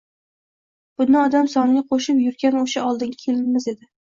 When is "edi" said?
3.75-3.89